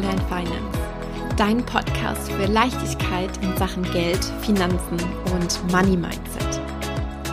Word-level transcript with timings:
Fräulein 0.00 0.18
Finance, 0.28 0.78
dein 1.36 1.66
Podcast 1.66 2.32
für 2.32 2.46
Leichtigkeit 2.46 3.30
in 3.42 3.54
Sachen 3.58 3.82
Geld, 3.92 4.24
Finanzen 4.40 4.96
und 5.34 5.72
Money 5.72 5.96
Mindset. 5.96 6.60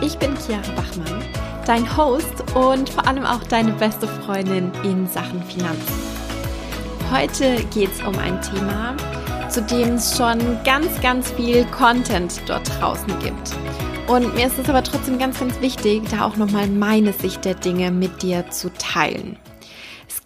Ich 0.02 0.18
bin 0.18 0.36
Chiara 0.36 0.70
Bachmann, 0.76 1.22
dein 1.66 1.96
Host 1.96 2.44
und 2.54 2.90
vor 2.90 3.06
allem 3.06 3.24
auch 3.24 3.42
deine 3.44 3.72
beste 3.72 4.06
Freundin 4.06 4.70
in 4.82 5.06
Sachen 5.06 5.42
Finanzen. 5.44 5.94
Heute 7.10 7.64
geht 7.72 7.90
es 7.90 8.02
um 8.02 8.18
ein 8.18 8.40
Thema, 8.42 8.94
zu 9.48 9.62
dem 9.62 9.94
es 9.94 10.16
schon 10.16 10.38
ganz, 10.64 11.00
ganz 11.00 11.30
viel 11.30 11.64
Content 11.66 12.42
dort 12.46 12.68
draußen 12.80 13.18
gibt. 13.20 13.54
Und 14.08 14.34
mir 14.34 14.48
ist 14.48 14.58
es 14.58 14.68
aber 14.68 14.82
trotzdem 14.82 15.18
ganz, 15.18 15.38
ganz 15.38 15.58
wichtig, 15.62 16.02
da 16.10 16.26
auch 16.26 16.36
nochmal 16.36 16.66
meine 16.66 17.14
Sicht 17.14 17.46
der 17.46 17.54
Dinge 17.54 17.90
mit 17.90 18.22
dir 18.22 18.50
zu 18.50 18.70
teilen. 18.74 19.38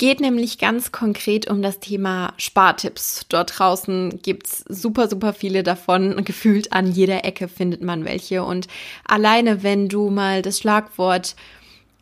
Es 0.02 0.08
geht 0.08 0.20
nämlich 0.20 0.58
ganz 0.58 0.90
konkret 0.90 1.48
um 1.48 1.62
das 1.62 1.78
Thema 1.78 2.34
Spartipps. 2.36 3.24
Dort 3.28 3.56
draußen 3.56 4.20
gibt's 4.20 4.64
super, 4.68 5.06
super 5.06 5.32
viele 5.32 5.62
davon. 5.62 6.24
Gefühlt 6.24 6.72
an 6.72 6.90
jeder 6.90 7.24
Ecke 7.24 7.46
findet 7.46 7.82
man 7.82 8.04
welche. 8.04 8.42
Und 8.42 8.66
alleine, 9.04 9.62
wenn 9.62 9.88
du 9.88 10.10
mal 10.10 10.42
das 10.42 10.58
Schlagwort 10.58 11.36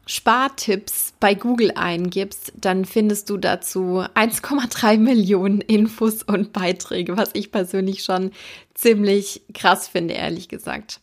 Spartipps 0.06 1.12
bei 1.20 1.34
Google 1.34 1.72
eingibst, 1.74 2.54
dann 2.58 2.86
findest 2.86 3.28
du 3.28 3.36
dazu 3.36 4.02
1,3 4.14 4.96
Millionen 4.96 5.60
Infos 5.60 6.22
und 6.22 6.54
Beiträge, 6.54 7.18
was 7.18 7.28
ich 7.34 7.52
persönlich 7.52 8.02
schon 8.02 8.30
ziemlich 8.72 9.42
krass 9.52 9.88
finde, 9.88 10.14
ehrlich 10.14 10.48
gesagt. 10.48 11.00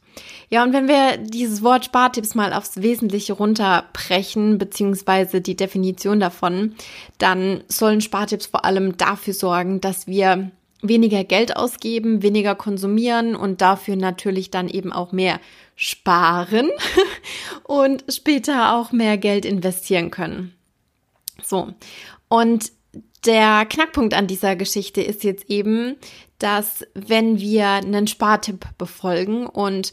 Ja, 0.49 0.63
und 0.63 0.73
wenn 0.73 0.87
wir 0.87 1.17
dieses 1.17 1.61
Wort 1.63 1.85
Spartipps 1.85 2.35
mal 2.35 2.53
aufs 2.53 2.81
Wesentliche 2.81 3.33
runterbrechen, 3.33 4.57
beziehungsweise 4.57 5.41
die 5.41 5.55
Definition 5.55 6.19
davon, 6.19 6.75
dann 7.17 7.63
sollen 7.67 8.01
Spartipps 8.01 8.45
vor 8.45 8.65
allem 8.65 8.97
dafür 8.97 9.33
sorgen, 9.33 9.81
dass 9.81 10.07
wir 10.07 10.51
weniger 10.81 11.23
Geld 11.23 11.55
ausgeben, 11.55 12.21
weniger 12.21 12.55
konsumieren 12.55 13.35
und 13.35 13.61
dafür 13.61 13.95
natürlich 13.95 14.51
dann 14.51 14.67
eben 14.67 14.93
auch 14.93 15.11
mehr 15.11 15.39
sparen 15.75 16.69
und 17.63 18.05
später 18.09 18.75
auch 18.75 18.91
mehr 18.91 19.17
Geld 19.17 19.45
investieren 19.45 20.11
können. 20.11 20.53
So. 21.43 21.73
Und 22.29 22.71
der 23.25 23.65
Knackpunkt 23.65 24.13
an 24.13 24.27
dieser 24.27 24.55
Geschichte 24.55 25.01
ist 25.01 25.23
jetzt 25.23 25.49
eben, 25.49 25.95
dass 26.39 26.85
wenn 26.93 27.39
wir 27.39 27.67
einen 27.67 28.07
Spartipp 28.07 28.65
befolgen 28.77 29.47
und 29.47 29.91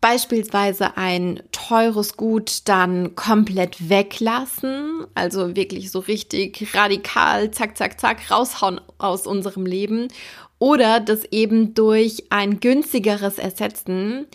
beispielsweise 0.00 0.96
ein 0.96 1.42
teures 1.50 2.16
Gut 2.16 2.68
dann 2.68 3.16
komplett 3.16 3.88
weglassen, 3.88 5.04
also 5.14 5.56
wirklich 5.56 5.90
so 5.90 5.98
richtig 5.98 6.74
radikal, 6.74 7.50
zack, 7.50 7.76
zack, 7.76 7.98
zack, 8.00 8.30
raushauen 8.30 8.80
aus 8.98 9.26
unserem 9.26 9.66
Leben 9.66 10.08
oder 10.58 11.00
das 11.00 11.24
eben 11.32 11.74
durch 11.74 12.24
ein 12.30 12.60
günstigeres 12.60 13.38
ersetzen, 13.38 14.26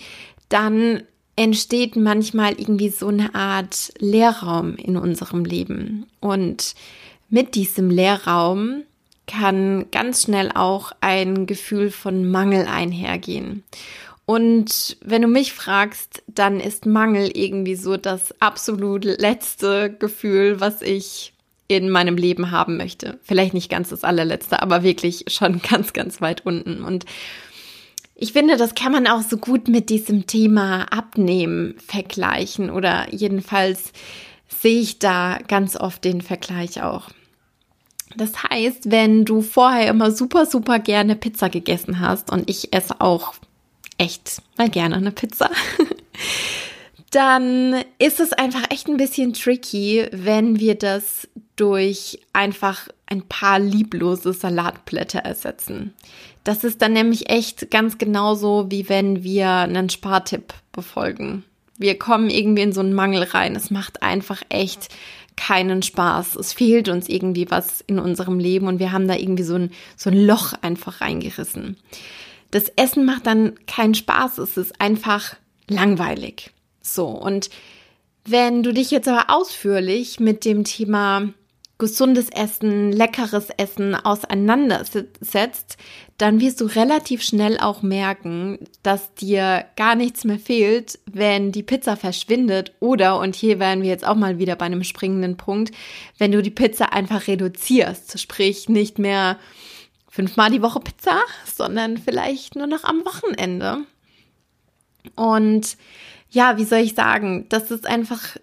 dann 0.49 1.03
entsteht 1.35 1.95
manchmal 1.95 2.53
irgendwie 2.59 2.89
so 2.89 3.07
eine 3.07 3.33
Art 3.33 3.93
Leerraum 3.99 4.75
in 4.75 4.97
unserem 4.97 5.45
Leben. 5.45 6.05
Und 6.19 6.75
mit 7.31 7.55
diesem 7.55 7.89
Leerraum 7.89 8.83
kann 9.25 9.89
ganz 9.91 10.23
schnell 10.23 10.51
auch 10.53 10.91
ein 11.01 11.47
Gefühl 11.47 11.89
von 11.89 12.29
Mangel 12.29 12.67
einhergehen. 12.67 13.63
Und 14.25 14.97
wenn 15.03 15.21
du 15.21 15.27
mich 15.27 15.53
fragst, 15.53 16.23
dann 16.27 16.59
ist 16.59 16.85
Mangel 16.85 17.31
irgendwie 17.33 17.75
so 17.75 17.97
das 17.97 18.39
absolut 18.39 19.03
letzte 19.03 19.91
Gefühl, 19.91 20.59
was 20.59 20.81
ich 20.81 21.33
in 21.67 21.89
meinem 21.89 22.17
Leben 22.17 22.51
haben 22.51 22.77
möchte. 22.77 23.19
Vielleicht 23.23 23.53
nicht 23.53 23.69
ganz 23.69 23.89
das 23.89 24.03
allerletzte, 24.03 24.61
aber 24.61 24.83
wirklich 24.83 25.25
schon 25.27 25.61
ganz, 25.69 25.93
ganz 25.93 26.21
weit 26.21 26.45
unten. 26.45 26.83
Und 26.83 27.05
ich 28.15 28.33
finde, 28.33 28.57
das 28.57 28.75
kann 28.75 28.91
man 28.91 29.07
auch 29.07 29.21
so 29.21 29.37
gut 29.37 29.67
mit 29.67 29.89
diesem 29.89 30.27
Thema 30.27 30.83
Abnehmen 30.91 31.75
vergleichen 31.79 32.69
oder 32.69 33.07
jedenfalls 33.13 33.93
sehe 34.47 34.81
ich 34.81 34.99
da 34.99 35.39
ganz 35.47 35.75
oft 35.75 36.03
den 36.03 36.21
Vergleich 36.21 36.83
auch. 36.83 37.09
Das 38.17 38.43
heißt, 38.43 38.91
wenn 38.91 39.25
du 39.25 39.41
vorher 39.41 39.89
immer 39.89 40.11
super, 40.11 40.45
super 40.45 40.79
gerne 40.79 41.15
Pizza 41.15 41.49
gegessen 41.49 41.99
hast 41.99 42.31
und 42.31 42.49
ich 42.49 42.73
esse 42.73 42.99
auch 43.01 43.33
echt 43.97 44.41
mal 44.57 44.69
gerne 44.69 44.95
eine 44.95 45.11
Pizza, 45.11 45.49
dann 47.11 47.75
ist 47.99 48.19
es 48.19 48.33
einfach 48.33 48.71
echt 48.71 48.87
ein 48.87 48.97
bisschen 48.97 49.33
tricky, 49.33 50.07
wenn 50.11 50.59
wir 50.59 50.75
das 50.75 51.27
durch 51.55 52.19
einfach 52.33 52.87
ein 53.05 53.23
paar 53.23 53.59
lieblose 53.59 54.33
Salatblätter 54.33 55.19
ersetzen. 55.19 55.93
Das 56.43 56.63
ist 56.63 56.81
dann 56.81 56.93
nämlich 56.93 57.29
echt 57.29 57.69
ganz 57.69 57.97
genauso, 57.97 58.71
wie 58.71 58.89
wenn 58.89 59.23
wir 59.23 59.49
einen 59.49 59.89
Spartipp 59.89 60.53
befolgen. 60.71 61.43
Wir 61.77 61.99
kommen 61.99 62.29
irgendwie 62.29 62.61
in 62.61 62.73
so 62.73 62.79
einen 62.79 62.93
Mangel 62.93 63.23
rein. 63.23 63.55
Es 63.55 63.69
macht 63.69 64.01
einfach 64.01 64.41
echt 64.49 64.89
keinen 65.35 65.81
Spaß. 65.81 66.35
Es 66.35 66.53
fehlt 66.53 66.89
uns 66.89 67.09
irgendwie 67.09 67.49
was 67.49 67.81
in 67.81 67.99
unserem 67.99 68.39
Leben 68.39 68.67
und 68.67 68.79
wir 68.79 68.91
haben 68.91 69.07
da 69.07 69.15
irgendwie 69.15 69.43
so 69.43 69.55
ein, 69.55 69.71
so 69.95 70.09
ein 70.09 70.25
Loch 70.25 70.53
einfach 70.61 71.01
reingerissen. 71.01 71.77
Das 72.51 72.69
Essen 72.75 73.05
macht 73.05 73.25
dann 73.27 73.53
keinen 73.65 73.95
Spaß. 73.95 74.37
Es 74.39 74.57
ist 74.57 74.79
einfach 74.81 75.35
langweilig. 75.67 76.51
So. 76.81 77.07
Und 77.07 77.49
wenn 78.25 78.61
du 78.63 78.73
dich 78.73 78.91
jetzt 78.91 79.07
aber 79.07 79.25
ausführlich 79.29 80.19
mit 80.19 80.45
dem 80.45 80.63
Thema 80.63 81.33
gesundes 81.77 82.29
Essen, 82.29 82.91
leckeres 82.91 83.47
Essen 83.57 83.95
auseinandersetzt, 83.95 85.77
dann 86.21 86.39
wirst 86.39 86.61
du 86.61 86.65
relativ 86.65 87.23
schnell 87.23 87.57
auch 87.57 87.81
merken, 87.81 88.59
dass 88.83 89.11
dir 89.15 89.65
gar 89.75 89.95
nichts 89.95 90.23
mehr 90.23 90.37
fehlt, 90.37 90.99
wenn 91.11 91.51
die 91.51 91.63
Pizza 91.63 91.97
verschwindet 91.97 92.73
oder, 92.79 93.19
und 93.19 93.35
hier 93.35 93.57
wären 93.57 93.81
wir 93.81 93.89
jetzt 93.89 94.05
auch 94.05 94.13
mal 94.13 94.37
wieder 94.37 94.55
bei 94.55 94.67
einem 94.67 94.83
springenden 94.83 95.35
Punkt, 95.35 95.73
wenn 96.19 96.31
du 96.31 96.43
die 96.43 96.51
Pizza 96.51 96.93
einfach 96.93 97.25
reduzierst, 97.25 98.19
sprich 98.19 98.69
nicht 98.69 98.99
mehr 98.99 99.39
fünfmal 100.09 100.51
die 100.51 100.61
Woche 100.61 100.79
Pizza, 100.79 101.21
sondern 101.51 101.97
vielleicht 101.97 102.55
nur 102.55 102.67
noch 102.67 102.83
am 102.83 103.03
Wochenende. 103.03 103.79
Und 105.15 105.75
ja, 106.29 106.55
wie 106.59 106.65
soll 106.65 106.81
ich 106.81 106.93
sagen, 106.93 107.47
das 107.49 107.71
ist 107.71 107.87
einfach 107.87 108.37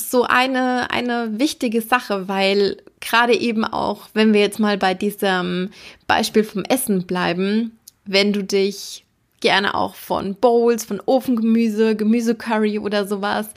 so 0.00 0.24
eine, 0.24 0.90
eine 0.90 1.38
wichtige 1.38 1.82
Sache, 1.82 2.28
weil 2.28 2.78
gerade 3.00 3.34
eben 3.34 3.64
auch, 3.64 4.08
wenn 4.14 4.32
wir 4.32 4.40
jetzt 4.40 4.58
mal 4.58 4.78
bei 4.78 4.94
diesem 4.94 5.70
Beispiel 6.06 6.44
vom 6.44 6.64
Essen 6.64 7.06
bleiben, 7.06 7.78
wenn 8.04 8.32
du 8.32 8.42
dich 8.42 9.04
gerne 9.40 9.74
auch 9.74 9.94
von 9.94 10.34
Bowls, 10.34 10.84
von 10.84 11.00
Ofengemüse, 11.04 11.96
Gemüsecurry 11.96 12.78
oder 12.78 13.06
sowas 13.06 13.48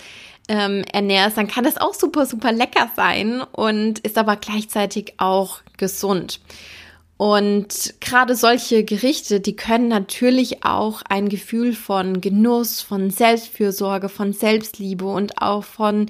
ähm, 0.47 0.83
ernährst, 0.91 1.37
dann 1.37 1.47
kann 1.47 1.63
das 1.63 1.77
auch 1.77 1.93
super, 1.93 2.25
super 2.25 2.51
lecker 2.51 2.89
sein 2.95 3.41
und 3.41 3.99
ist 3.99 4.17
aber 4.17 4.35
gleichzeitig 4.35 5.13
auch 5.17 5.59
gesund. 5.77 6.39
Und 7.23 7.93
gerade 8.01 8.35
solche 8.35 8.83
Gerichte, 8.83 9.39
die 9.39 9.55
können 9.55 9.87
natürlich 9.87 10.65
auch 10.65 11.03
ein 11.07 11.29
Gefühl 11.29 11.71
von 11.71 12.19
Genuss, 12.19 12.81
von 12.81 13.11
Selbstfürsorge, 13.11 14.09
von 14.09 14.33
Selbstliebe 14.33 15.05
und 15.05 15.41
auch 15.41 15.63
von 15.63 16.09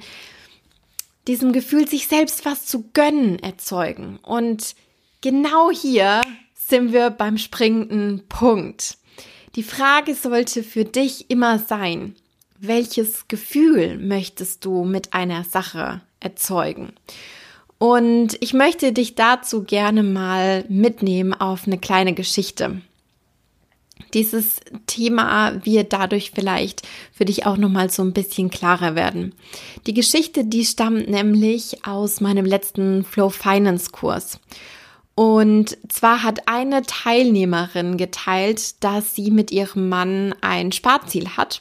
diesem 1.28 1.52
Gefühl, 1.52 1.86
sich 1.86 2.08
selbst 2.08 2.44
was 2.44 2.66
zu 2.66 2.90
gönnen, 2.94 3.38
erzeugen. 3.38 4.18
Und 4.24 4.74
genau 5.20 5.70
hier 5.70 6.20
sind 6.52 6.92
wir 6.92 7.10
beim 7.10 7.38
springenden 7.38 8.24
Punkt. 8.28 8.98
Die 9.54 9.62
Frage 9.62 10.16
sollte 10.16 10.64
für 10.64 10.84
dich 10.84 11.30
immer 11.30 11.60
sein, 11.60 12.16
welches 12.58 13.28
Gefühl 13.28 13.98
möchtest 13.98 14.64
du 14.64 14.82
mit 14.82 15.14
einer 15.14 15.44
Sache 15.44 16.00
erzeugen? 16.18 16.92
Und 17.84 18.38
ich 18.40 18.54
möchte 18.54 18.94
dich 18.94 19.14
dazu 19.14 19.62
gerne 19.62 20.02
mal 20.02 20.64
mitnehmen 20.70 21.34
auf 21.34 21.66
eine 21.66 21.76
kleine 21.76 22.14
Geschichte. 22.14 22.80
Dieses 24.14 24.60
Thema 24.86 25.62
wird 25.66 25.92
dadurch 25.92 26.30
vielleicht 26.34 26.80
für 27.12 27.26
dich 27.26 27.44
auch 27.44 27.58
nochmal 27.58 27.90
so 27.90 28.02
ein 28.02 28.14
bisschen 28.14 28.48
klarer 28.48 28.94
werden. 28.94 29.34
Die 29.86 29.92
Geschichte, 29.92 30.46
die 30.46 30.64
stammt 30.64 31.10
nämlich 31.10 31.84
aus 31.84 32.22
meinem 32.22 32.46
letzten 32.46 33.04
Flow 33.04 33.28
Finance 33.28 33.90
Kurs. 33.90 34.40
Und 35.14 35.76
zwar 35.92 36.22
hat 36.22 36.48
eine 36.48 36.84
Teilnehmerin 36.84 37.98
geteilt, 37.98 38.82
dass 38.82 39.14
sie 39.14 39.30
mit 39.30 39.50
ihrem 39.52 39.90
Mann 39.90 40.34
ein 40.40 40.72
Sparziel 40.72 41.28
hat 41.36 41.60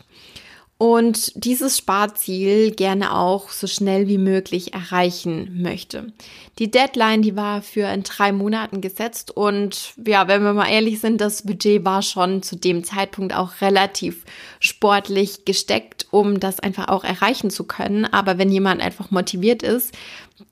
und 0.83 1.31
dieses 1.45 1.77
Sparziel 1.77 2.71
gerne 2.71 3.15
auch 3.15 3.51
so 3.51 3.67
schnell 3.67 4.09
wie 4.09 4.17
möglich 4.17 4.73
erreichen 4.73 5.61
möchte. 5.61 6.11
Die 6.59 6.69
Deadline, 6.69 7.21
die 7.21 7.37
war 7.37 7.61
für 7.61 7.87
in 7.87 8.03
drei 8.03 8.33
Monaten 8.33 8.81
gesetzt 8.81 9.31
und 9.31 9.93
ja, 10.05 10.27
wenn 10.27 10.43
wir 10.43 10.51
mal 10.51 10.69
ehrlich 10.69 10.99
sind, 10.99 11.21
das 11.21 11.43
Budget 11.43 11.85
war 11.85 12.01
schon 12.01 12.43
zu 12.43 12.57
dem 12.57 12.83
Zeitpunkt 12.83 13.33
auch 13.33 13.61
relativ 13.61 14.25
sportlich 14.59 15.45
gesteckt, 15.45 16.07
um 16.11 16.41
das 16.41 16.59
einfach 16.59 16.89
auch 16.89 17.05
erreichen 17.05 17.49
zu 17.49 17.63
können. 17.63 18.03
Aber 18.03 18.37
wenn 18.37 18.51
jemand 18.51 18.81
einfach 18.81 19.09
motiviert 19.09 19.63
ist, 19.63 19.93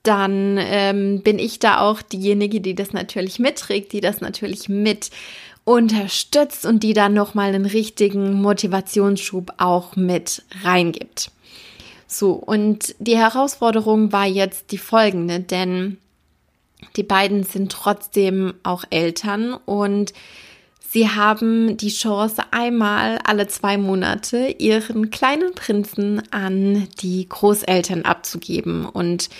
dann 0.02 0.56
ähm, 0.58 1.22
bin 1.22 1.38
ich 1.38 1.58
da 1.58 1.80
auch 1.80 2.00
diejenige, 2.00 2.62
die 2.62 2.74
das 2.74 2.94
natürlich 2.94 3.38
mitträgt, 3.38 3.92
die 3.92 4.00
das 4.00 4.22
natürlich 4.22 4.70
mit 4.70 5.10
unterstützt 5.64 6.66
und 6.66 6.82
die 6.82 6.92
dann 6.92 7.14
nochmal 7.14 7.48
einen 7.48 7.66
richtigen 7.66 8.40
Motivationsschub 8.40 9.54
auch 9.58 9.96
mit 9.96 10.42
reingibt. 10.62 11.30
So, 12.06 12.32
und 12.32 12.94
die 12.98 13.16
Herausforderung 13.16 14.12
war 14.12 14.26
jetzt 14.26 14.70
die 14.72 14.78
folgende, 14.78 15.40
denn 15.40 15.98
die 16.96 17.04
beiden 17.04 17.44
sind 17.44 17.72
trotzdem 17.72 18.54
auch 18.64 18.84
Eltern 18.90 19.54
und 19.54 20.12
sie 20.80 21.08
haben 21.08 21.76
die 21.76 21.90
Chance, 21.90 22.42
einmal 22.50 23.18
alle 23.24 23.46
zwei 23.46 23.78
Monate 23.78 24.54
ihren 24.58 25.10
kleinen 25.10 25.54
Prinzen 25.54 26.22
an 26.32 26.88
die 27.00 27.26
Großeltern 27.28 28.02
abzugeben. 28.04 28.84
Und 28.84 29.30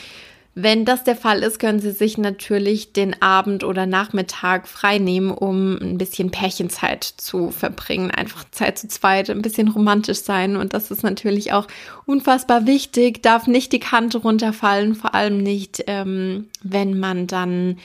wenn 0.54 0.84
das 0.84 1.02
der 1.02 1.16
Fall 1.16 1.42
ist, 1.42 1.58
können 1.58 1.80
Sie 1.80 1.92
sich 1.92 2.18
natürlich 2.18 2.92
den 2.92 3.20
Abend 3.22 3.64
oder 3.64 3.86
Nachmittag 3.86 4.68
freinehmen, 4.68 5.30
um 5.30 5.78
ein 5.78 5.96
bisschen 5.96 6.30
Pärchenzeit 6.30 7.04
zu 7.04 7.50
verbringen. 7.50 8.10
Einfach 8.10 8.44
Zeit 8.50 8.78
zu 8.78 8.86
zweit, 8.88 9.30
ein 9.30 9.40
bisschen 9.40 9.68
romantisch 9.68 10.20
sein. 10.20 10.56
Und 10.56 10.74
das 10.74 10.90
ist 10.90 11.04
natürlich 11.04 11.54
auch 11.54 11.68
unfassbar 12.04 12.66
wichtig, 12.66 13.22
darf 13.22 13.46
nicht 13.46 13.72
die 13.72 13.80
Kante 13.80 14.18
runterfallen, 14.18 14.94
vor 14.94 15.14
allem 15.14 15.38
nicht, 15.38 15.84
ähm, 15.86 16.48
wenn 16.62 16.98
man 17.00 17.26
dann 17.26 17.78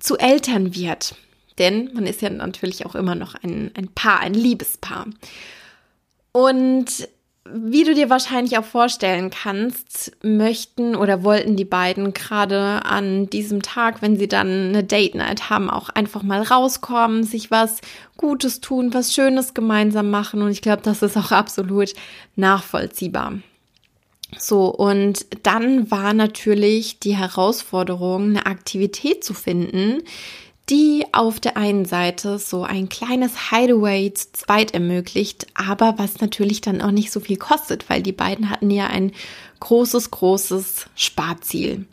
zu 0.00 0.16
Eltern 0.16 0.74
wird. 0.74 1.16
Denn 1.58 1.90
man 1.92 2.06
ist 2.06 2.22
ja 2.22 2.30
natürlich 2.30 2.86
auch 2.86 2.94
immer 2.94 3.14
noch 3.14 3.34
ein, 3.34 3.72
ein 3.74 3.88
Paar, 3.88 4.20
ein 4.20 4.32
Liebespaar. 4.32 5.06
Und 6.32 7.08
wie 7.52 7.84
du 7.84 7.94
dir 7.94 8.10
wahrscheinlich 8.10 8.58
auch 8.58 8.64
vorstellen 8.64 9.30
kannst, 9.30 10.12
möchten 10.22 10.94
oder 10.96 11.24
wollten 11.24 11.56
die 11.56 11.64
beiden 11.64 12.12
gerade 12.12 12.84
an 12.84 13.28
diesem 13.30 13.62
Tag, 13.62 14.02
wenn 14.02 14.16
sie 14.16 14.28
dann 14.28 14.68
eine 14.68 14.84
Date 14.84 15.14
Night 15.14 15.50
haben, 15.50 15.70
auch 15.70 15.88
einfach 15.90 16.22
mal 16.22 16.42
rauskommen, 16.42 17.24
sich 17.24 17.50
was 17.50 17.80
Gutes 18.16 18.60
tun, 18.60 18.94
was 18.94 19.14
Schönes 19.14 19.54
gemeinsam 19.54 20.10
machen. 20.10 20.42
Und 20.42 20.50
ich 20.50 20.62
glaube, 20.62 20.82
das 20.82 21.02
ist 21.02 21.16
auch 21.16 21.32
absolut 21.32 21.94
nachvollziehbar. 22.36 23.34
So, 24.38 24.66
und 24.66 25.26
dann 25.44 25.90
war 25.90 26.12
natürlich 26.12 26.98
die 26.98 27.16
Herausforderung, 27.16 28.30
eine 28.30 28.46
Aktivität 28.46 29.22
zu 29.24 29.34
finden, 29.34 30.02
die 30.68 31.04
auf 31.12 31.38
der 31.38 31.56
einen 31.56 31.84
Seite 31.84 32.38
so 32.38 32.64
ein 32.64 32.88
kleines 32.88 33.50
Hideaway 33.50 34.12
zu 34.12 34.32
zweit 34.32 34.74
ermöglicht, 34.74 35.46
aber 35.54 35.94
was 35.98 36.20
natürlich 36.20 36.60
dann 36.60 36.82
auch 36.82 36.90
nicht 36.90 37.12
so 37.12 37.20
viel 37.20 37.36
kostet, 37.36 37.88
weil 37.88 38.02
die 38.02 38.12
beiden 38.12 38.50
hatten 38.50 38.70
ja 38.70 38.88
ein 38.88 39.12
großes, 39.60 40.10
großes 40.10 40.86
Sparziel. 40.96 41.86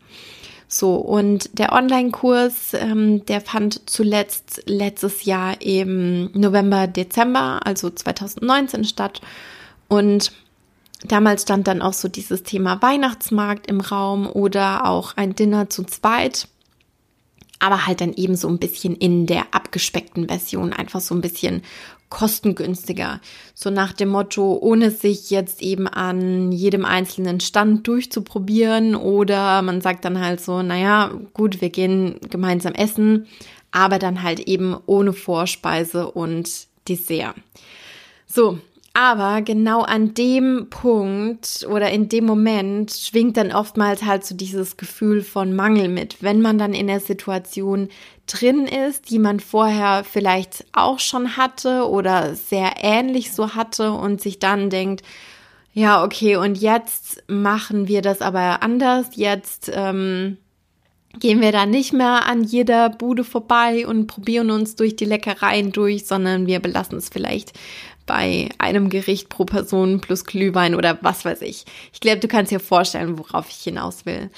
So, 0.68 0.96
und 0.96 1.60
der 1.60 1.72
Online-Kurs, 1.72 2.74
ähm, 2.74 3.24
der 3.28 3.42
fand 3.42 3.88
zuletzt 3.88 4.64
letztes 4.66 5.24
Jahr 5.24 5.62
im 5.62 6.32
November, 6.34 6.88
Dezember, 6.88 7.60
also 7.64 7.92
2019 7.92 8.84
statt. 8.84 9.22
Und 9.88 10.32
damals 11.04 11.44
stand 11.44 11.68
dann 11.68 11.84
auch 11.84 11.94
so 11.94 12.08
dieses 12.08 12.42
Thema 12.42 12.82
Weihnachtsmarkt 12.82 13.68
im 13.68 13.82
Raum 13.82 14.28
oder 14.28 14.88
auch 14.88 15.16
ein 15.16 15.36
Dinner 15.36 15.70
zu 15.70 15.84
zweit 15.84 16.48
aber 17.64 17.88
halt 17.88 18.02
dann 18.02 18.12
eben 18.12 18.36
so 18.36 18.50
ein 18.50 18.58
bisschen 18.58 18.94
in 18.94 19.26
der 19.26 19.46
abgespeckten 19.56 20.28
Version, 20.28 20.74
einfach 20.74 21.00
so 21.00 21.16
ein 21.16 21.22
bisschen 21.22 21.62
kostengünstiger. 22.10 23.22
So 23.54 23.70
nach 23.70 23.94
dem 23.94 24.10
Motto, 24.10 24.58
ohne 24.62 24.92
sich 24.92 25.30
jetzt 25.30 25.62
eben 25.62 25.88
an 25.88 26.52
jedem 26.52 26.84
einzelnen 26.84 27.40
Stand 27.40 27.88
durchzuprobieren 27.88 28.96
oder 28.98 29.62
man 29.62 29.80
sagt 29.80 30.04
dann 30.04 30.20
halt 30.20 30.42
so, 30.42 30.62
naja, 30.62 31.12
gut, 31.34 31.62
wir 31.62 31.70
gehen 31.70 32.20
gemeinsam 32.30 32.74
essen, 32.74 33.28
aber 33.72 33.98
dann 33.98 34.24
halt 34.24 34.42
eben 34.42 34.76
ohne 34.86 35.14
Vorspeise 35.14 36.12
und 36.12 36.68
Dessert. 36.90 37.36
So, 38.26 38.60
aber 38.94 39.42
genau 39.42 39.82
an 39.82 40.14
dem 40.14 40.68
Punkt 40.70 41.66
oder 41.68 41.90
in 41.90 42.10
dem 42.10 42.26
Moment 42.26 42.92
schwingt 42.92 43.38
dann 43.38 43.52
oftmals 43.52 44.04
halt 44.04 44.24
so 44.24 44.36
dieses 44.36 44.78
Gefühl 44.78 45.24
von 45.24 45.56
Mangel 45.56 45.90
mit, 45.90 46.22
wenn 46.22 46.42
man 46.42 46.60
dann 46.60 46.76
in 46.76 46.86
der 46.86 47.00
Situation 47.00 47.90
drin 48.28 48.68
ist, 48.68 49.10
die 49.10 49.18
man 49.18 49.40
vorher 49.40 50.04
vielleicht 50.04 50.66
auch 50.74 51.00
schon 51.00 51.38
hatte 51.38 51.90
oder 51.90 52.36
sehr 52.36 52.74
ähnlich 52.82 53.34
so 53.34 53.56
hatte 53.56 53.92
und 53.94 54.22
sich 54.22 54.38
dann 54.38 54.70
denkt, 54.70 55.02
ja, 55.74 56.04
okay, 56.04 56.36
und 56.36 56.56
jetzt 56.60 57.24
machen 57.28 57.88
wir 57.88 58.04
das 58.04 58.22
aber 58.22 58.62
anders. 58.62 59.08
Jetzt 59.16 59.72
ähm, 59.74 60.38
gehen 61.20 61.42
wir 61.42 61.52
da 61.52 61.66
nicht 61.66 61.94
mehr 61.94 62.28
an 62.28 62.44
jeder 62.44 62.90
Bude 62.90 63.24
vorbei 63.24 63.88
und 63.88 64.06
probieren 64.06 64.52
uns 64.52 64.76
durch 64.76 64.96
die 64.96 65.06
Leckereien 65.06 65.72
durch, 65.72 66.06
sondern 66.06 66.46
wir 66.46 66.60
belassen 66.60 67.00
es 67.00 67.10
vielleicht 67.10 67.54
bei 68.06 68.50
einem 68.58 68.90
Gericht 68.90 69.30
pro 69.30 69.46
Person 69.46 70.02
plus 70.02 70.26
Glühwein 70.26 70.76
oder 70.76 70.98
was 71.02 71.26
weiß 71.26 71.42
ich. 71.42 71.66
Ich 71.94 72.00
glaube, 72.00 72.20
du 72.20 72.28
kannst 72.28 72.52
dir 72.52 72.60
vorstellen, 72.60 73.18
worauf 73.18 73.50
ich 73.50 73.58
hinaus 73.58 74.06
will. 74.06 74.30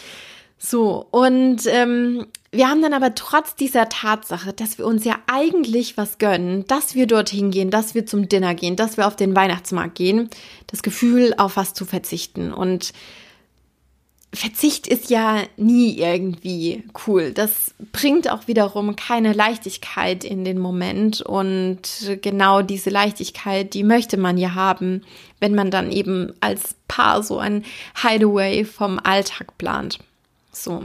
So, 0.57 1.05
und 1.11 1.61
ähm, 1.67 2.25
wir 2.51 2.69
haben 2.69 2.81
dann 2.81 2.93
aber 2.93 3.13
trotz 3.13 3.55
dieser 3.55 3.89
Tatsache, 3.89 4.53
dass 4.53 4.77
wir 4.77 4.85
uns 4.85 5.03
ja 5.03 5.17
eigentlich 5.27 5.97
was 5.97 6.17
gönnen, 6.17 6.65
dass 6.67 6.95
wir 6.95 7.07
dorthin 7.07 7.51
gehen, 7.51 7.69
dass 7.69 7.93
wir 7.93 8.05
zum 8.05 8.29
Dinner 8.29 8.55
gehen, 8.55 8.75
dass 8.75 8.97
wir 8.97 9.05
auf 9.05 9.15
den 9.15 9.35
Weihnachtsmarkt 9.35 9.95
gehen, 9.95 10.29
das 10.67 10.81
Gefühl, 10.81 11.33
auf 11.37 11.57
was 11.57 11.73
zu 11.73 11.85
verzichten. 11.85 12.53
Und 12.53 12.93
Verzicht 14.35 14.87
ist 14.87 15.09
ja 15.09 15.43
nie 15.57 15.97
irgendwie 15.97 16.83
cool. 17.05 17.31
Das 17.31 17.73
bringt 17.91 18.29
auch 18.29 18.47
wiederum 18.47 18.95
keine 18.95 19.33
Leichtigkeit 19.33 20.23
in 20.23 20.43
den 20.43 20.59
Moment. 20.59 21.21
Und 21.21 21.81
genau 22.21 22.61
diese 22.61 22.89
Leichtigkeit, 22.89 23.73
die 23.73 23.83
möchte 23.83 24.17
man 24.17 24.37
ja 24.37 24.55
haben, 24.55 25.03
wenn 25.39 25.55
man 25.55 25.71
dann 25.71 25.91
eben 25.91 26.33
als 26.39 26.75
Paar 26.87 27.23
so 27.23 27.39
ein 27.39 27.63
Hideaway 28.01 28.65
vom 28.65 28.99
Alltag 29.03 29.57
plant. 29.57 29.99
So. 30.51 30.83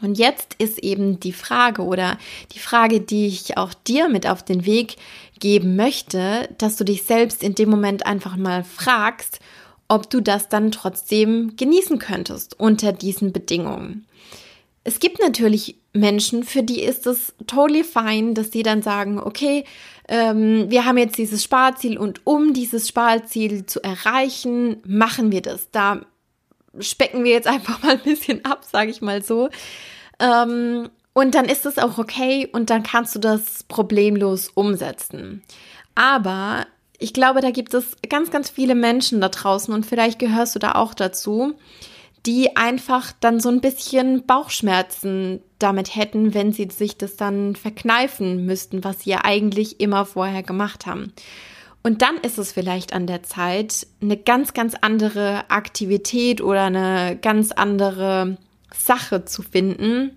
Und 0.00 0.18
jetzt 0.18 0.54
ist 0.58 0.78
eben 0.78 1.18
die 1.18 1.32
Frage 1.32 1.82
oder 1.82 2.18
die 2.52 2.58
Frage, 2.58 3.00
die 3.00 3.26
ich 3.26 3.56
auch 3.56 3.74
dir 3.74 4.08
mit 4.08 4.26
auf 4.26 4.42
den 4.44 4.64
Weg 4.64 4.96
geben 5.40 5.76
möchte, 5.76 6.48
dass 6.58 6.76
du 6.76 6.84
dich 6.84 7.04
selbst 7.04 7.42
in 7.42 7.54
dem 7.54 7.70
Moment 7.70 8.06
einfach 8.06 8.36
mal 8.36 8.64
fragst, 8.64 9.40
ob 9.88 10.10
du 10.10 10.20
das 10.20 10.48
dann 10.48 10.70
trotzdem 10.70 11.56
genießen 11.56 11.98
könntest 11.98 12.58
unter 12.60 12.92
diesen 12.92 13.32
Bedingungen. 13.32 14.06
Es 14.84 15.00
gibt 15.00 15.20
natürlich 15.20 15.76
Menschen, 15.92 16.44
für 16.44 16.62
die 16.62 16.82
ist 16.82 17.06
es 17.06 17.34
totally 17.46 17.84
fine, 17.84 18.34
dass 18.34 18.50
die 18.50 18.62
dann 18.62 18.82
sagen, 18.82 19.18
okay, 19.18 19.64
ähm, 20.08 20.70
wir 20.70 20.84
haben 20.84 20.96
jetzt 20.96 21.18
dieses 21.18 21.42
Sparziel 21.42 21.98
und 21.98 22.26
um 22.26 22.54
dieses 22.54 22.88
Sparziel 22.88 23.66
zu 23.66 23.82
erreichen, 23.82 24.80
machen 24.86 25.32
wir 25.32 25.42
das. 25.42 25.70
Da 25.70 26.00
specken 26.80 27.24
wir 27.24 27.32
jetzt 27.32 27.46
einfach 27.48 27.82
mal 27.82 27.92
ein 27.92 28.02
bisschen 28.02 28.44
ab, 28.44 28.64
sage 28.64 28.90
ich 28.90 29.02
mal 29.02 29.22
so. 29.22 29.48
Ähm, 30.20 30.88
und 31.12 31.34
dann 31.34 31.46
ist 31.46 31.66
es 31.66 31.78
auch 31.78 31.98
okay 31.98 32.48
und 32.50 32.70
dann 32.70 32.82
kannst 32.82 33.14
du 33.14 33.18
das 33.18 33.64
problemlos 33.64 34.48
umsetzen. 34.54 35.42
Aber 35.94 36.66
ich 36.98 37.12
glaube, 37.12 37.40
da 37.40 37.50
gibt 37.50 37.74
es 37.74 37.96
ganz, 38.08 38.30
ganz 38.30 38.50
viele 38.50 38.74
Menschen 38.74 39.20
da 39.20 39.28
draußen 39.28 39.72
und 39.72 39.86
vielleicht 39.86 40.18
gehörst 40.18 40.54
du 40.54 40.58
da 40.58 40.72
auch 40.72 40.94
dazu, 40.94 41.54
die 42.26 42.56
einfach 42.56 43.12
dann 43.20 43.40
so 43.40 43.48
ein 43.48 43.60
bisschen 43.60 44.26
Bauchschmerzen 44.26 45.40
damit 45.58 45.94
hätten, 45.94 46.34
wenn 46.34 46.52
sie 46.52 46.68
sich 46.70 46.98
das 46.98 47.16
dann 47.16 47.54
verkneifen 47.54 48.44
müssten, 48.44 48.82
was 48.82 49.00
sie 49.00 49.10
ja 49.10 49.24
eigentlich 49.24 49.80
immer 49.80 50.04
vorher 50.04 50.42
gemacht 50.42 50.86
haben. 50.86 51.12
Und 51.84 52.02
dann 52.02 52.16
ist 52.18 52.38
es 52.38 52.52
vielleicht 52.52 52.92
an 52.92 53.06
der 53.06 53.22
Zeit, 53.22 53.86
eine 54.02 54.16
ganz, 54.16 54.52
ganz 54.52 54.74
andere 54.80 55.48
Aktivität 55.48 56.40
oder 56.40 56.64
eine 56.64 57.16
ganz 57.22 57.52
andere 57.52 58.36
Sache 58.76 59.24
zu 59.24 59.42
finden, 59.42 60.10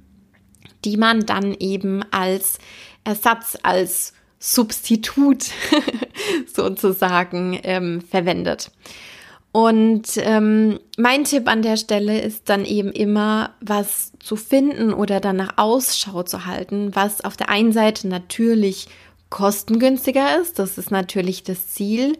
die 0.83 0.97
man 0.97 1.25
dann 1.25 1.53
eben 1.53 2.03
als 2.11 2.57
Ersatz, 3.03 3.57
als 3.61 4.13
Substitut 4.43 5.45
sozusagen 6.53 7.59
ähm, 7.63 8.01
verwendet. 8.01 8.71
Und 9.51 10.03
ähm, 10.17 10.79
mein 10.97 11.25
Tipp 11.25 11.47
an 11.47 11.61
der 11.61 11.77
Stelle 11.77 12.21
ist 12.21 12.49
dann 12.49 12.65
eben 12.65 12.91
immer, 12.91 13.51
was 13.61 14.13
zu 14.19 14.35
finden 14.35 14.93
oder 14.93 15.19
danach 15.19 15.57
Ausschau 15.57 16.23
zu 16.23 16.45
halten, 16.45 16.95
was 16.95 17.23
auf 17.23 17.37
der 17.37 17.49
einen 17.49 17.71
Seite 17.71 18.07
natürlich 18.07 18.87
kostengünstiger 19.29 20.41
ist. 20.41 20.57
Das 20.57 20.77
ist 20.77 20.89
natürlich 20.89 21.43
das 21.43 21.67
Ziel, 21.67 22.17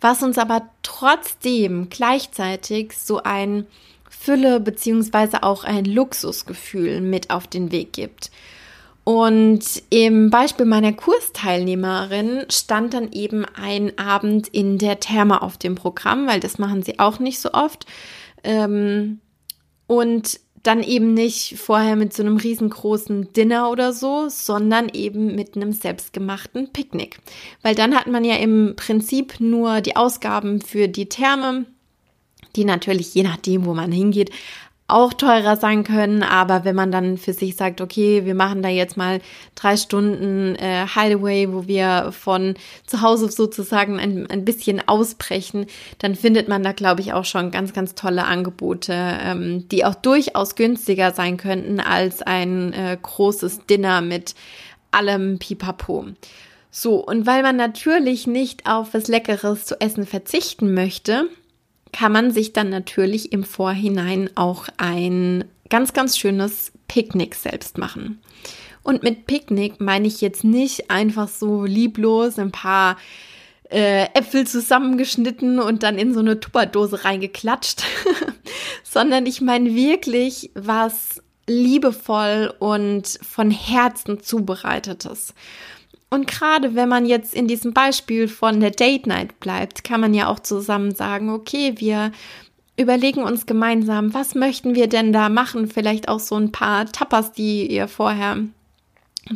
was 0.00 0.22
uns 0.22 0.38
aber 0.38 0.70
trotzdem 0.82 1.88
gleichzeitig 1.90 2.96
so 2.96 3.22
ein 3.22 3.66
Fülle 4.08 4.60
beziehungsweise 4.60 5.42
auch 5.42 5.64
ein 5.64 5.84
Luxusgefühl 5.84 7.00
mit 7.00 7.30
auf 7.30 7.46
den 7.46 7.72
Weg 7.72 7.92
gibt. 7.92 8.30
Und 9.08 9.64
im 9.88 10.28
Beispiel 10.28 10.66
meiner 10.66 10.92
Kursteilnehmerin 10.92 12.44
stand 12.50 12.92
dann 12.92 13.10
eben 13.10 13.46
ein 13.46 13.96
Abend 13.96 14.48
in 14.48 14.76
der 14.76 15.00
Therme 15.00 15.40
auf 15.40 15.56
dem 15.56 15.76
Programm, 15.76 16.26
weil 16.26 16.40
das 16.40 16.58
machen 16.58 16.82
sie 16.82 16.98
auch 16.98 17.18
nicht 17.18 17.40
so 17.40 17.54
oft. 17.54 17.86
Ähm, 18.44 19.20
und 19.86 20.40
dann 20.62 20.82
eben 20.82 21.14
nicht 21.14 21.56
vorher 21.56 21.96
mit 21.96 22.12
so 22.12 22.22
einem 22.22 22.36
riesengroßen 22.36 23.32
Dinner 23.32 23.70
oder 23.70 23.94
so, 23.94 24.28
sondern 24.28 24.90
eben 24.90 25.34
mit 25.34 25.56
einem 25.56 25.72
selbstgemachten 25.72 26.74
Picknick. 26.74 27.18
Weil 27.62 27.74
dann 27.74 27.96
hat 27.96 28.08
man 28.08 28.26
ja 28.26 28.36
im 28.36 28.74
Prinzip 28.76 29.40
nur 29.40 29.80
die 29.80 29.96
Ausgaben 29.96 30.60
für 30.60 30.86
die 30.86 31.08
Therme, 31.08 31.64
die 32.56 32.66
natürlich 32.66 33.14
je 33.14 33.22
nachdem, 33.22 33.64
wo 33.64 33.72
man 33.72 33.90
hingeht, 33.90 34.32
auch 34.88 35.12
teurer 35.12 35.56
sein 35.56 35.84
können, 35.84 36.22
aber 36.22 36.64
wenn 36.64 36.74
man 36.74 36.90
dann 36.90 37.18
für 37.18 37.34
sich 37.34 37.56
sagt, 37.56 37.82
okay, 37.82 38.24
wir 38.24 38.34
machen 38.34 38.62
da 38.62 38.70
jetzt 38.70 38.96
mal 38.96 39.20
drei 39.54 39.76
Stunden 39.76 40.56
äh, 40.56 40.86
Hideaway, 40.86 41.52
wo 41.52 41.66
wir 41.66 42.10
von 42.12 42.54
zu 42.86 43.02
Hause 43.02 43.30
sozusagen 43.30 44.00
ein, 44.00 44.28
ein 44.30 44.46
bisschen 44.46 44.86
ausbrechen, 44.88 45.66
dann 45.98 46.14
findet 46.14 46.48
man 46.48 46.62
da, 46.62 46.72
glaube 46.72 47.02
ich, 47.02 47.12
auch 47.12 47.26
schon 47.26 47.50
ganz, 47.50 47.74
ganz 47.74 47.94
tolle 47.94 48.24
Angebote, 48.24 48.94
ähm, 48.94 49.68
die 49.68 49.84
auch 49.84 49.94
durchaus 49.94 50.54
günstiger 50.54 51.12
sein 51.12 51.36
könnten 51.36 51.80
als 51.80 52.22
ein 52.22 52.72
äh, 52.72 52.96
großes 53.00 53.66
Dinner 53.66 54.00
mit 54.00 54.34
allem 54.90 55.38
Pipapo. 55.38 56.06
So, 56.70 57.04
und 57.04 57.26
weil 57.26 57.42
man 57.42 57.56
natürlich 57.56 58.26
nicht 58.26 58.66
auf 58.66 58.94
was 58.94 59.06
Leckeres 59.08 59.66
zu 59.66 59.78
essen 59.82 60.06
verzichten 60.06 60.72
möchte, 60.72 61.28
kann 61.92 62.12
man 62.12 62.30
sich 62.30 62.52
dann 62.52 62.70
natürlich 62.70 63.32
im 63.32 63.44
Vorhinein 63.44 64.30
auch 64.34 64.68
ein 64.76 65.44
ganz, 65.68 65.92
ganz 65.92 66.18
schönes 66.18 66.72
Picknick 66.88 67.34
selbst 67.34 67.78
machen. 67.78 68.20
Und 68.82 69.02
mit 69.02 69.26
Picknick 69.26 69.80
meine 69.80 70.08
ich 70.08 70.20
jetzt 70.20 70.44
nicht 70.44 70.90
einfach 70.90 71.28
so 71.28 71.64
lieblos 71.64 72.38
ein 72.38 72.52
paar 72.52 72.96
äh, 73.70 74.04
Äpfel 74.14 74.46
zusammengeschnitten 74.46 75.58
und 75.58 75.82
dann 75.82 75.98
in 75.98 76.14
so 76.14 76.20
eine 76.20 76.40
Tupperdose 76.40 77.04
reingeklatscht, 77.04 77.82
sondern 78.82 79.26
ich 79.26 79.40
meine 79.40 79.74
wirklich 79.74 80.50
was 80.54 81.22
liebevoll 81.46 82.54
und 82.58 83.18
von 83.22 83.50
Herzen 83.50 84.22
zubereitetes. 84.22 85.34
Und 86.10 86.26
gerade 86.26 86.74
wenn 86.74 86.88
man 86.88 87.04
jetzt 87.04 87.34
in 87.34 87.48
diesem 87.48 87.72
Beispiel 87.72 88.28
von 88.28 88.60
der 88.60 88.70
Date 88.70 89.06
Night 89.06 89.40
bleibt, 89.40 89.84
kann 89.84 90.00
man 90.00 90.14
ja 90.14 90.28
auch 90.28 90.40
zusammen 90.40 90.94
sagen, 90.94 91.30
okay, 91.30 91.74
wir 91.76 92.12
überlegen 92.78 93.22
uns 93.22 93.44
gemeinsam, 93.44 94.14
was 94.14 94.34
möchten 94.34 94.74
wir 94.74 94.86
denn 94.86 95.12
da 95.12 95.28
machen? 95.28 95.68
Vielleicht 95.68 96.08
auch 96.08 96.20
so 96.20 96.36
ein 96.36 96.52
paar 96.52 96.86
Tapas, 96.86 97.32
die 97.32 97.66
ihr 97.66 97.88
vorher 97.88 98.38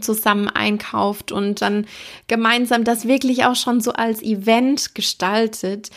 zusammen 0.00 0.48
einkauft 0.48 1.32
und 1.32 1.60
dann 1.60 1.86
gemeinsam 2.28 2.84
das 2.84 3.06
wirklich 3.06 3.44
auch 3.44 3.56
schon 3.56 3.80
so 3.80 3.92
als 3.92 4.22
Event 4.22 4.94
gestaltet, 4.94 5.90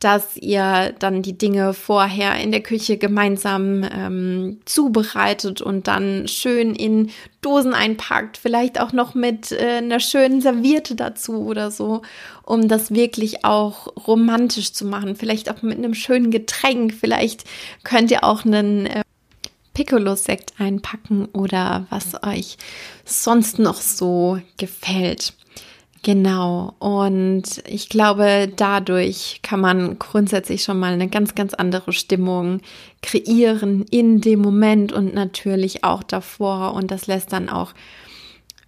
dass 0.00 0.36
ihr 0.38 0.94
dann 0.98 1.20
die 1.20 1.36
Dinge 1.36 1.74
vorher 1.74 2.40
in 2.40 2.50
der 2.50 2.62
Küche 2.62 2.96
gemeinsam 2.96 3.84
ähm, 3.84 4.60
zubereitet 4.64 5.60
und 5.60 5.88
dann 5.88 6.26
schön 6.26 6.74
in 6.74 7.10
Dosen 7.42 7.74
einpackt, 7.74 8.38
vielleicht 8.38 8.80
auch 8.80 8.92
noch 8.92 9.14
mit 9.14 9.52
äh, 9.52 9.76
einer 9.76 10.00
schönen 10.00 10.40
Serviette 10.40 10.94
dazu 10.96 11.44
oder 11.44 11.70
so, 11.70 12.00
um 12.44 12.66
das 12.66 12.94
wirklich 12.94 13.44
auch 13.44 13.88
romantisch 14.06 14.72
zu 14.72 14.86
machen, 14.86 15.16
vielleicht 15.16 15.50
auch 15.50 15.60
mit 15.60 15.76
einem 15.76 15.94
schönen 15.94 16.30
Getränk, 16.30 16.94
vielleicht 16.98 17.44
könnt 17.84 18.10
ihr 18.10 18.24
auch 18.24 18.46
einen 18.46 18.86
äh, 18.86 19.02
Piccolo-Sekt 19.74 20.54
einpacken 20.58 21.26
oder 21.26 21.86
was 21.90 22.22
euch 22.22 22.56
sonst 23.04 23.58
noch 23.58 23.76
so 23.76 24.40
gefällt. 24.56 25.34
Genau. 26.02 26.74
Und 26.78 27.62
ich 27.66 27.90
glaube, 27.90 28.50
dadurch 28.56 29.40
kann 29.42 29.60
man 29.60 29.98
grundsätzlich 29.98 30.62
schon 30.62 30.78
mal 30.78 30.94
eine 30.94 31.08
ganz, 31.08 31.34
ganz 31.34 31.52
andere 31.52 31.92
Stimmung 31.92 32.60
kreieren 33.02 33.84
in 33.90 34.22
dem 34.22 34.40
Moment 34.40 34.92
und 34.92 35.12
natürlich 35.12 35.84
auch 35.84 36.02
davor. 36.02 36.72
Und 36.72 36.90
das 36.90 37.06
lässt 37.06 37.34
dann 37.34 37.50
auch 37.50 37.74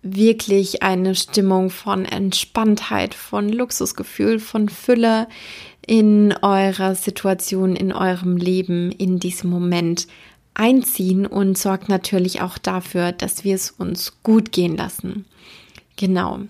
wirklich 0.03 0.83
eine 0.83 1.15
Stimmung 1.15 1.71
von 1.71 2.05
Entspanntheit, 2.05 3.15
von 3.15 3.49
Luxusgefühl, 3.49 4.39
von 4.39 4.69
Fülle 4.69 5.27
in 5.87 6.35
eurer 6.43 6.95
Situation, 6.95 7.77
in 7.77 7.93
eurem 7.93 8.37
Leben, 8.37 8.93
in 8.93 9.19
diesem 9.19 9.49
Moment 9.49 10.07
einziehen 10.55 11.27
und 11.27 11.57
sorgt 11.57 11.89
natürlich 11.89 12.43
auch 12.43 12.59
dafür, 12.59 13.13
dass 13.13 13.43
wir 13.43 13.55
es 13.55 13.71
uns 13.71 14.13
gut 14.23 14.53
gehen 14.53 14.77
lassen. 14.77 15.25
Genau. 15.97 16.41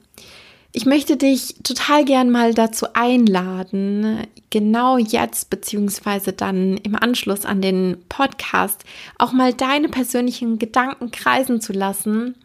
Ich 0.75 0.87
möchte 0.87 1.19
dich 1.19 1.57
total 1.63 2.07
gern 2.07 2.31
mal 2.31 2.55
dazu 2.55 2.87
einladen, 2.95 4.27
genau 4.49 4.97
jetzt 4.97 5.51
beziehungsweise 5.51 6.33
dann 6.33 6.79
im 6.79 6.97
Anschluss 6.97 7.45
an 7.45 7.61
den 7.61 7.99
Podcast 8.09 8.83
auch 9.19 9.33
mal 9.33 9.53
deine 9.53 9.91
persönlichen 9.91 10.59
Gedanken 10.59 11.11
kreisen 11.11 11.61
zu 11.61 11.75
lassen 11.75 12.37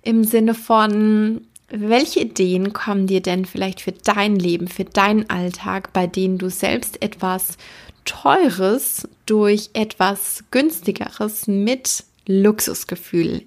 im 0.00 0.24
Sinne 0.24 0.54
von, 0.54 1.42
welche 1.68 2.20
Ideen 2.20 2.72
kommen 2.72 3.08
dir 3.08 3.20
denn 3.20 3.44
vielleicht 3.44 3.82
für 3.82 3.92
dein 3.92 4.36
Leben, 4.36 4.68
für 4.68 4.84
deinen 4.84 5.28
Alltag, 5.28 5.92
bei 5.92 6.06
denen 6.06 6.38
du 6.38 6.48
selbst 6.48 7.02
etwas 7.02 7.58
Teures 8.06 9.06
durch 9.26 9.70
etwas 9.74 10.44
Günstigeres 10.50 11.46
mit 11.46 12.04
Luxusgefühl 12.26 13.42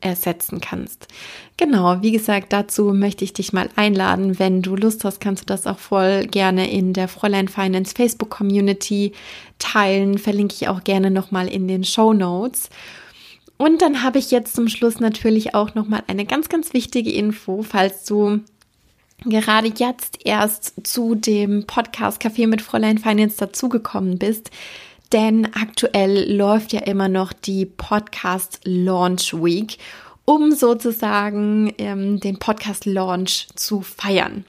ersetzen 0.00 0.60
kannst. 0.60 1.08
Genau, 1.56 2.02
wie 2.02 2.10
gesagt, 2.10 2.52
dazu 2.52 2.92
möchte 2.92 3.24
ich 3.24 3.32
dich 3.32 3.52
mal 3.52 3.68
einladen. 3.76 4.38
Wenn 4.38 4.62
du 4.62 4.76
Lust 4.76 5.04
hast, 5.04 5.20
kannst 5.20 5.42
du 5.42 5.46
das 5.46 5.66
auch 5.66 5.78
voll 5.78 6.26
gerne 6.26 6.70
in 6.70 6.92
der 6.92 7.08
Fräulein 7.08 7.48
Finance 7.48 7.94
Facebook 7.94 8.30
Community 8.30 9.12
teilen. 9.58 10.18
Verlinke 10.18 10.54
ich 10.54 10.68
auch 10.68 10.84
gerne 10.84 11.10
nochmal 11.10 11.48
in 11.48 11.68
den 11.68 11.84
Show 11.84 12.12
Notes. 12.12 12.70
Und 13.56 13.82
dann 13.82 14.02
habe 14.02 14.18
ich 14.18 14.30
jetzt 14.30 14.54
zum 14.54 14.68
Schluss 14.68 14.98
natürlich 14.98 15.54
auch 15.54 15.74
nochmal 15.74 16.02
eine 16.08 16.26
ganz, 16.26 16.48
ganz 16.48 16.72
wichtige 16.72 17.12
Info, 17.12 17.62
falls 17.62 18.04
du 18.04 18.40
gerade 19.24 19.72
jetzt 19.76 20.18
erst 20.24 20.86
zu 20.86 21.14
dem 21.14 21.66
Podcast 21.66 22.20
Café 22.20 22.46
mit 22.48 22.62
Fräulein 22.62 22.98
Finance 22.98 23.36
dazugekommen 23.38 24.18
bist 24.18 24.50
denn 25.12 25.46
aktuell 25.54 26.32
läuft 26.32 26.72
ja 26.72 26.80
immer 26.80 27.08
noch 27.08 27.32
die 27.32 27.66
Podcast 27.66 28.60
Launch 28.64 29.34
Week, 29.34 29.78
um 30.24 30.52
sozusagen 30.52 31.72
ähm, 31.78 32.18
den 32.18 32.38
Podcast 32.38 32.86
Launch 32.86 33.48
zu 33.54 33.82
feiern. 33.82 34.44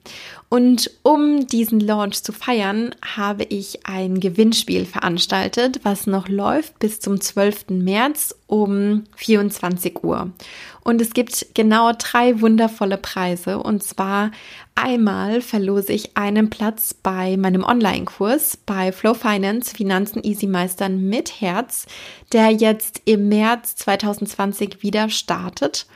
Und 0.48 0.92
um 1.04 1.48
diesen 1.48 1.80
Launch 1.80 2.24
zu 2.24 2.32
feiern, 2.32 2.96
habe 3.04 3.44
ich 3.44 3.86
ein 3.86 4.20
Gewinnspiel 4.20 4.86
veranstaltet, 4.86 5.82
was 5.84 6.08
noch 6.08 6.30
läuft 6.30 6.80
bis 6.80 7.00
zum 7.00 7.20
12. 7.20 7.72
März 7.72 8.36
um 8.48 9.04
24 9.16 10.04
Uhr. 10.04 10.32
Und 10.82 11.02
es 11.02 11.14
gibt 11.14 11.48
genau 11.56 11.92
drei 11.98 12.40
wundervolle 12.40 12.98
Preise. 12.98 13.58
Und 13.58 13.84
zwar 13.84 14.32
einmal 14.76 15.42
verlose 15.42 15.94
ich 15.94 16.16
einen 16.16 16.50
Platz 16.50 16.94
bei 16.94 17.38
meinem 17.38 17.64
Online-Kurs 17.64 18.58
bei 18.66 18.92
Flow 18.92 19.14
Finance 19.14 19.76
Finanzen 19.76 20.24
Easy 20.24 20.48
Meistern 20.48 21.10
mit 21.10 21.42
Herz, 21.42 21.88
der 22.32 22.52
jetzt 22.52 23.02
im 23.06 23.30
März 23.30 23.76
2020 23.78 24.84
wieder 24.84 25.10
startet. 25.10 25.88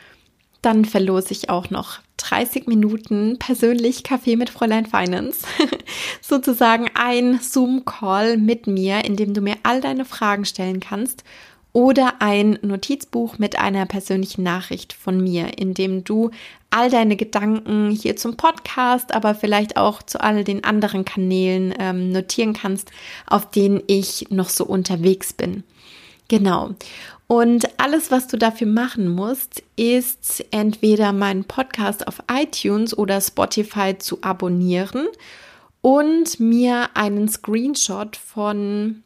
Dann 0.62 0.86
verlose 0.86 1.32
ich 1.32 1.50
auch 1.50 1.70
noch 1.70 2.00
30 2.18 2.68
Minuten 2.68 3.38
persönlich 3.40 4.04
Kaffee 4.04 4.36
mit 4.36 4.50
Fräulein 4.50 4.86
Finance. 4.86 5.46
Sozusagen 6.22 6.90
ein 6.96 7.40
Zoom-Call 7.40 8.38
mit 8.38 8.68
mir, 8.68 9.06
in 9.06 9.16
dem 9.16 9.34
du 9.34 9.42
mir 9.42 9.56
all 9.64 9.80
deine 9.80 10.04
Fragen 10.06 10.46
stellen 10.46 10.80
kannst 10.80 11.24
oder 11.72 12.16
ein 12.20 12.58
Notizbuch 12.62 13.38
mit 13.38 13.60
einer 13.60 13.86
persönlichen 13.86 14.44
Nachricht 14.44 14.94
von 14.94 15.22
mir, 15.22 15.58
in 15.58 15.74
dem 15.74 16.04
du 16.04 16.32
all 16.72 16.90
deine 16.90 17.16
Gedanken 17.16 17.92
hier 17.92 18.16
zum 18.16 18.38
Podcast, 18.38 19.14
aber 19.14 19.36
vielleicht 19.36 19.78
auch 19.78 20.04
zu 20.04 20.22
all 20.22 20.44
den 20.44 20.64
anderen 20.64 21.06
Kanälen 21.06 21.74
ähm, 21.80 22.12
notieren 22.12 22.54
kannst, 22.54 22.92
auf 23.28 23.50
denen 23.52 23.82
ich 23.88 24.28
noch 24.30 24.50
so 24.50 24.66
unterwegs 24.66 25.34
bin. 25.34 25.64
Genau. 26.28 26.72
Und 27.28 27.80
alles, 27.80 28.10
was 28.10 28.28
du 28.28 28.38
dafür 28.38 28.68
machen 28.68 29.08
musst, 29.08 29.62
ist 29.76 30.44
entweder 30.52 31.14
meinen 31.14 31.44
Podcast 31.44 32.08
auf 32.08 32.24
iTunes 32.32 32.98
oder 32.98 33.22
Spotify 33.22 33.96
zu 33.98 34.20
abonnieren 34.22 35.06
und 35.82 36.40
mir 36.40 36.90
einen 36.96 37.30
Screenshot 37.30 38.16
von 38.16 39.04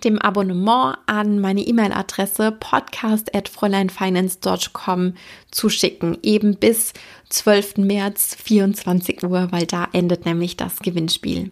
dem 0.00 0.18
Abonnement 0.18 0.98
an 1.06 1.40
meine 1.40 1.62
E-Mail-Adresse 1.62 2.52
podcast.fräuleinfinance.com 2.52 5.14
zuschicken, 5.50 6.18
eben 6.22 6.56
bis 6.56 6.92
12. 7.30 7.78
März 7.78 8.36
24 8.42 9.24
Uhr, 9.24 9.48
weil 9.50 9.66
da 9.66 9.88
endet 9.92 10.24
nämlich 10.24 10.56
das 10.56 10.78
Gewinnspiel. 10.78 11.50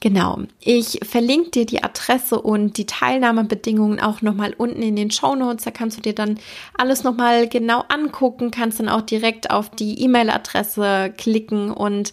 Genau. 0.00 0.40
Ich 0.60 1.00
verlinke 1.02 1.50
dir 1.50 1.66
die 1.66 1.82
Adresse 1.82 2.40
und 2.40 2.76
die 2.76 2.86
Teilnahmebedingungen 2.86 4.00
auch 4.00 4.22
nochmal 4.22 4.54
unten 4.56 4.82
in 4.82 4.96
den 4.96 5.10
Show 5.10 5.34
Notes. 5.34 5.64
Da 5.64 5.70
kannst 5.70 5.96
du 5.96 6.02
dir 6.02 6.14
dann 6.14 6.38
alles 6.76 7.04
nochmal 7.04 7.48
genau 7.48 7.84
angucken, 7.88 8.50
kannst 8.50 8.80
dann 8.80 8.88
auch 8.88 9.02
direkt 9.02 9.50
auf 9.50 9.70
die 9.70 10.02
E-Mail-Adresse 10.02 11.14
klicken 11.16 11.70
und 11.70 12.12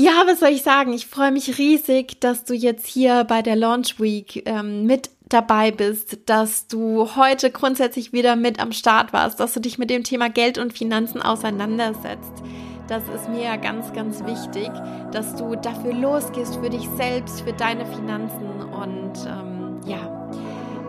ja, 0.00 0.22
was 0.26 0.38
soll 0.38 0.50
ich 0.50 0.62
sagen? 0.62 0.92
Ich 0.92 1.08
freue 1.08 1.32
mich 1.32 1.58
riesig, 1.58 2.20
dass 2.20 2.44
du 2.44 2.54
jetzt 2.54 2.86
hier 2.86 3.24
bei 3.24 3.42
der 3.42 3.56
Launch 3.56 3.98
Week 3.98 4.44
ähm, 4.46 4.84
mit 4.84 5.10
dabei 5.28 5.72
bist, 5.72 6.18
dass 6.26 6.68
du 6.68 7.16
heute 7.16 7.50
grundsätzlich 7.50 8.12
wieder 8.12 8.36
mit 8.36 8.60
am 8.60 8.70
Start 8.70 9.12
warst, 9.12 9.40
dass 9.40 9.54
du 9.54 9.60
dich 9.60 9.76
mit 9.76 9.90
dem 9.90 10.04
Thema 10.04 10.30
Geld 10.30 10.56
und 10.56 10.72
Finanzen 10.72 11.20
auseinandersetzt. 11.20 12.32
Das 12.86 13.02
ist 13.08 13.28
mir 13.28 13.42
ja 13.42 13.56
ganz, 13.56 13.92
ganz 13.92 14.24
wichtig, 14.24 14.70
dass 15.10 15.34
du 15.34 15.56
dafür 15.56 15.92
losgehst, 15.92 16.54
für 16.54 16.70
dich 16.70 16.88
selbst, 16.96 17.40
für 17.40 17.52
deine 17.52 17.84
Finanzen. 17.84 18.62
Und 18.62 19.26
ähm, 19.26 19.80
ja, 19.84 20.30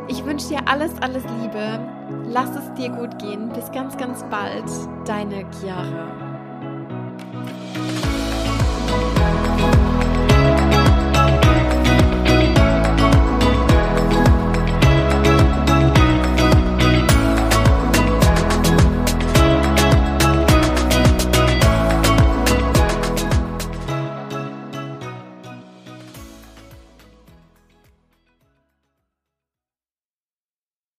ich 0.08 0.24
wünsche 0.24 0.50
dir 0.50 0.68
alles, 0.68 0.92
alles 1.02 1.24
Liebe. 1.42 1.80
Lass 2.28 2.52
es 2.52 2.74
dir 2.76 2.90
gut 2.90 3.18
gehen. 3.18 3.50
Bis 3.50 3.72
ganz, 3.72 3.98
ganz 3.98 4.24
bald. 4.30 4.70
Deine 5.06 5.50
Chiara. 5.60 6.29